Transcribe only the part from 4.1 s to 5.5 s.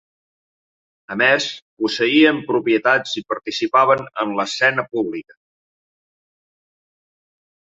en l'escena pública.